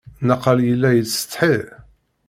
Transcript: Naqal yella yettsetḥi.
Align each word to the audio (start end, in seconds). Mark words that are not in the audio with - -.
Naqal 0.27 0.57
yella 0.67 0.89
yettsetḥi. 0.93 1.55